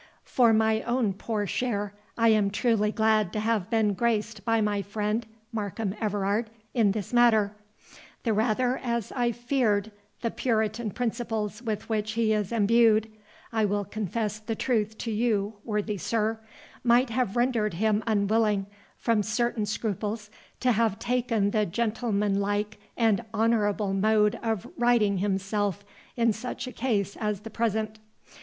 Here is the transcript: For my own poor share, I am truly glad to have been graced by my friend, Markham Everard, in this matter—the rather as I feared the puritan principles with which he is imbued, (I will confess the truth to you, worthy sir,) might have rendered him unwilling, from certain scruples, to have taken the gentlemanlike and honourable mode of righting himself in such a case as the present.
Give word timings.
For 0.25 0.51
my 0.51 0.81
own 0.81 1.13
poor 1.13 1.45
share, 1.45 1.93
I 2.17 2.29
am 2.29 2.49
truly 2.49 2.91
glad 2.91 3.31
to 3.33 3.39
have 3.39 3.69
been 3.69 3.93
graced 3.93 4.43
by 4.43 4.59
my 4.59 4.81
friend, 4.81 5.27
Markham 5.51 5.93
Everard, 6.01 6.49
in 6.73 6.91
this 6.93 7.13
matter—the 7.13 8.33
rather 8.33 8.79
as 8.79 9.11
I 9.11 9.31
feared 9.31 9.91
the 10.21 10.31
puritan 10.31 10.89
principles 10.89 11.61
with 11.61 11.87
which 11.87 12.13
he 12.13 12.33
is 12.33 12.51
imbued, 12.51 13.11
(I 13.53 13.65
will 13.65 13.85
confess 13.85 14.39
the 14.39 14.55
truth 14.55 14.97
to 14.97 15.11
you, 15.11 15.57
worthy 15.63 15.97
sir,) 15.99 16.39
might 16.83 17.11
have 17.11 17.37
rendered 17.37 17.75
him 17.75 18.01
unwilling, 18.07 18.65
from 18.97 19.21
certain 19.21 19.67
scruples, 19.67 20.31
to 20.61 20.71
have 20.71 20.97
taken 20.97 21.51
the 21.51 21.67
gentlemanlike 21.67 22.79
and 22.97 23.23
honourable 23.35 23.93
mode 23.93 24.39
of 24.41 24.67
righting 24.79 25.19
himself 25.19 25.85
in 26.17 26.33
such 26.33 26.65
a 26.65 26.71
case 26.71 27.15
as 27.17 27.41
the 27.41 27.51
present. 27.51 27.99